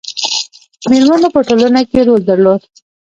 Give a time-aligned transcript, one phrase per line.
[0.89, 2.61] میرمنو په ټولنه کې رول درلود